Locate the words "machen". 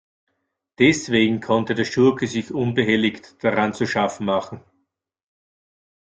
4.25-4.63